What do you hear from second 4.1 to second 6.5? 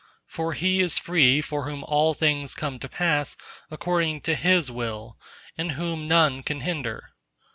to his will, and whom none